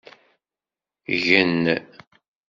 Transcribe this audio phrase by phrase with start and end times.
[1.25, 1.63] Gen!